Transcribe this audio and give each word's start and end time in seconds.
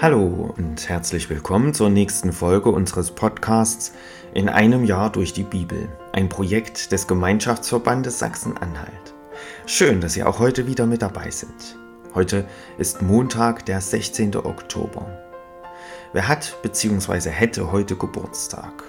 Hallo 0.00 0.54
und 0.56 0.88
herzlich 0.88 1.28
willkommen 1.28 1.74
zur 1.74 1.90
nächsten 1.90 2.32
Folge 2.32 2.70
unseres 2.70 3.10
Podcasts 3.10 3.92
In 4.32 4.48
einem 4.48 4.84
Jahr 4.84 5.10
durch 5.10 5.32
die 5.32 5.42
Bibel, 5.42 5.88
ein 6.12 6.28
Projekt 6.28 6.92
des 6.92 7.08
Gemeinschaftsverbandes 7.08 8.20
Sachsen-Anhalt. 8.20 9.14
Schön, 9.66 10.00
dass 10.00 10.12
Sie 10.12 10.22
auch 10.22 10.38
heute 10.38 10.68
wieder 10.68 10.86
mit 10.86 11.02
dabei 11.02 11.32
sind. 11.32 11.76
Heute 12.14 12.46
ist 12.78 13.02
Montag, 13.02 13.66
der 13.66 13.80
16. 13.80 14.36
Oktober. 14.36 15.04
Wer 16.12 16.28
hat 16.28 16.62
bzw. 16.62 17.30
hätte 17.30 17.72
heute 17.72 17.96
Geburtstag? 17.96 18.84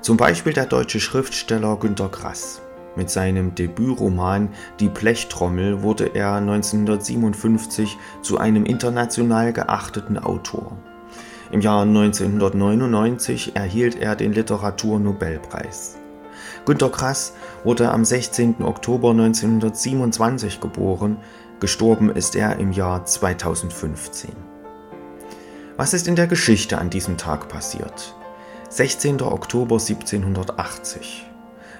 Zum 0.00 0.16
Beispiel 0.16 0.52
der 0.52 0.66
deutsche 0.66 0.98
Schriftsteller 0.98 1.76
Günter 1.76 2.08
Grass. 2.08 2.60
Mit 2.96 3.10
seinem 3.10 3.54
Debütroman 3.54 4.50
Die 4.80 4.88
Blechtrommel 4.88 5.82
wurde 5.82 6.14
er 6.14 6.34
1957 6.34 7.96
zu 8.22 8.38
einem 8.38 8.64
international 8.64 9.52
geachteten 9.52 10.18
Autor. 10.18 10.76
Im 11.52 11.60
Jahr 11.60 11.82
1999 11.82 13.56
erhielt 13.56 13.96
er 13.96 14.16
den 14.16 14.32
Literaturnobelpreis. 14.32 15.98
Günter 16.64 16.90
Grass 16.90 17.34
wurde 17.64 17.90
am 17.90 18.04
16. 18.04 18.62
Oktober 18.62 19.10
1927 19.10 20.60
geboren, 20.60 21.18
gestorben 21.58 22.10
ist 22.10 22.36
er 22.36 22.58
im 22.58 22.72
Jahr 22.72 23.04
2015. 23.04 24.30
Was 25.76 25.94
ist 25.94 26.08
in 26.08 26.16
der 26.16 26.26
Geschichte 26.26 26.78
an 26.78 26.90
diesem 26.90 27.16
Tag 27.16 27.48
passiert? 27.48 28.14
16. 28.68 29.22
Oktober 29.22 29.76
1780. 29.76 31.29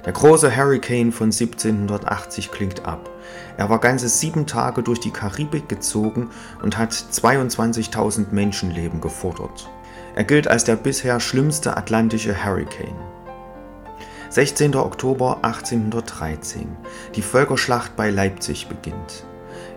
Der 0.05 0.13
große 0.13 0.57
Hurricane 0.57 1.13
von 1.13 1.27
1780 1.27 2.51
klingt 2.51 2.87
ab. 2.87 3.11
Er 3.57 3.69
war 3.69 3.79
ganze 3.79 4.09
sieben 4.09 4.47
Tage 4.47 4.83
durch 4.83 5.01
die 5.01 5.11
Karibik 5.11 5.69
gezogen 5.69 6.31
und 6.63 6.79
hat 6.79 6.93
22.000 6.93 8.27
Menschenleben 8.33 9.01
gefordert. 9.01 9.69
Er 10.15 10.25
gilt 10.25 10.49
als 10.49 10.65
der 10.65 10.77
bisher 10.77 11.21
schlimmste 11.21 11.77
atlantische 11.77 12.45
Hurricane. 12.45 12.97
16. 14.31 14.77
Oktober 14.77 15.39
1813. 15.43 16.77
Die 17.15 17.23
Völkerschlacht 17.23 17.97
bei 17.97 18.11
Leipzig 18.11 18.69
beginnt. 18.69 19.25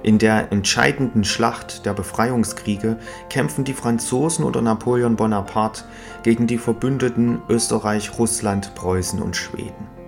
In 0.03 0.19
der 0.19 0.52
entscheidenden 0.52 1.23
Schlacht 1.23 1.85
der 1.85 1.93
Befreiungskriege 1.93 2.97
kämpfen 3.30 3.63
die 3.63 3.73
Franzosen 3.73 4.45
unter 4.45 4.61
Napoleon 4.61 5.15
Bonaparte 5.15 5.83
gegen 6.23 6.45
die 6.45 6.58
Verbündeten 6.58 7.41
Österreich, 7.49 8.17
Russland, 8.19 8.75
Preußen 8.75 9.21
und 9.21 9.35
Schweden. 9.35 10.02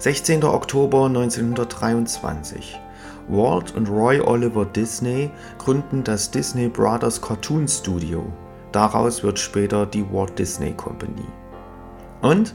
16. 0.00 0.44
Oktober 0.44 1.04
1923. 1.04 2.80
Walt 3.28 3.74
und 3.76 3.86
Roy 3.90 4.18
Oliver 4.18 4.64
Disney 4.64 5.30
gründen 5.58 6.02
das 6.02 6.30
Disney 6.30 6.68
Brothers 6.68 7.20
Cartoon 7.20 7.68
Studio. 7.68 8.24
Daraus 8.72 9.22
wird 9.22 9.38
später 9.38 9.84
die 9.84 10.10
Walt 10.10 10.38
Disney 10.38 10.72
Company. 10.72 11.26
Und 12.22 12.54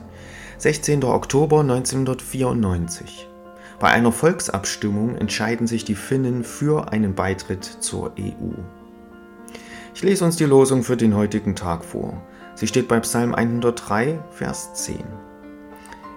16. 0.57 1.03
Oktober 1.03 1.59
1994. 1.59 3.29
Bei 3.79 3.89
einer 3.89 4.11
Volksabstimmung 4.11 5.15
entscheiden 5.15 5.67
sich 5.67 5.85
die 5.85 5.93
Finnen 5.93 6.43
für 6.43 6.91
einen 6.91 7.13
Beitritt 7.13 7.63
zur 7.63 8.13
EU. 8.19 8.59
Ich 9.93 10.01
lese 10.01 10.25
uns 10.25 10.35
die 10.35 10.45
Losung 10.45 10.81
für 10.81 10.97
den 10.97 11.15
heutigen 11.15 11.55
Tag 11.55 11.85
vor. 11.85 12.23
Sie 12.55 12.65
steht 12.65 12.87
bei 12.87 12.99
Psalm 13.01 13.35
103, 13.35 14.17
Vers 14.31 14.73
10. 14.73 15.34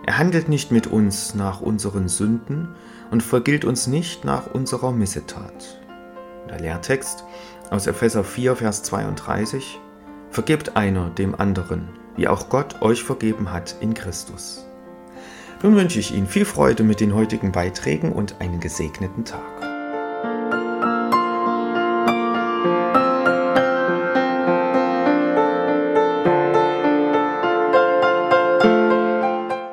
Er 0.09 0.17
handelt 0.17 0.48
nicht 0.48 0.73
mit 0.73 0.87
uns 0.87 1.34
nach 1.34 1.61
unseren 1.61 2.09
Sünden 2.09 2.75
und 3.11 3.23
vergilt 3.23 3.67
uns 3.67 3.87
nicht 3.87 4.25
nach 4.25 4.47
unserer 4.47 4.91
Missetat. 4.91 5.83
Der 6.48 6.59
Lehrtext 6.59 7.25
aus 7.69 7.87
Epheser 7.87 8.25
4, 8.25 8.56
Vers 8.56 8.83
32 8.84 9.79
Vergebt 10.31 10.79
einer 10.79 11.11
dem 11.11 11.34
anderen, 11.34 11.91
wie 12.17 12.27
auch 12.27 12.48
Gott 12.48 12.80
euch 12.80 13.02
vergeben 13.05 13.52
hat 13.52 13.77
in 13.83 13.92
Christus. 13.92 14.67
Nun 15.63 15.77
wünsche 15.77 15.98
ich 15.98 16.14
Ihnen 16.14 16.27
viel 16.27 16.46
Freude 16.46 16.85
mit 16.85 17.01
den 17.01 17.14
heutigen 17.14 17.52
Beiträgen 17.52 18.11
und 18.11 18.40
einen 18.40 18.61
gesegneten 18.61 19.27
Tag. 19.27 19.67